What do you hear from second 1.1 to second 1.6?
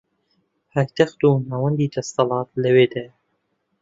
و